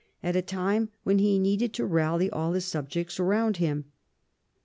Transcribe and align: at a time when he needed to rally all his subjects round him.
at 0.23 0.35
a 0.35 0.41
time 0.41 0.89
when 1.03 1.19
he 1.19 1.37
needed 1.37 1.73
to 1.73 1.85
rally 1.85 2.27
all 2.31 2.53
his 2.53 2.65
subjects 2.65 3.19
round 3.19 3.57
him. 3.57 3.85